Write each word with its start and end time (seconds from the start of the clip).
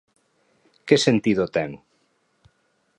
Que 0.87 0.97
sentido 1.07 1.43
ten? 1.55 1.71